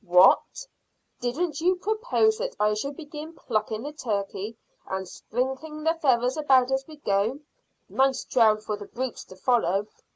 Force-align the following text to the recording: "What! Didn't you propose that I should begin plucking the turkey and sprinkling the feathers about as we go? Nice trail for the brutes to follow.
"What! 0.03 0.65
Didn't 1.19 1.61
you 1.61 1.75
propose 1.75 2.39
that 2.39 2.55
I 2.59 2.73
should 2.73 2.97
begin 2.97 3.33
plucking 3.35 3.83
the 3.83 3.93
turkey 3.93 4.57
and 4.87 5.07
sprinkling 5.07 5.83
the 5.83 5.93
feathers 5.93 6.37
about 6.37 6.71
as 6.71 6.87
we 6.87 6.95
go? 6.97 7.41
Nice 7.87 8.23
trail 8.25 8.57
for 8.57 8.75
the 8.77 8.87
brutes 8.87 9.23
to 9.25 9.35
follow. 9.35 9.85